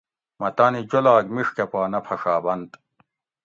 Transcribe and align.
مہ 0.39 0.47
تانی 0.57 0.81
جولاگ 0.89 1.25
میڛ 1.33 1.47
کہ 1.55 1.65
پا 1.71 1.81
نہ 1.91 1.99
پھڛابنت 2.05 2.71